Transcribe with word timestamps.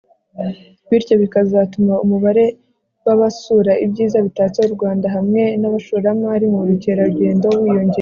bityo 0.89 1.13
bikazatuma 1.21 1.93
umubare 2.05 2.45
w'abasura 3.05 3.71
ibyiza 3.85 4.17
bitatse 4.25 4.59
u 4.67 4.71
rwanda 4.75 5.07
hamwe 5.15 5.41
n'abashoramari 5.59 6.45
mu 6.53 6.59
bukerarugendo 6.69 7.47
wiyongera 7.63 7.89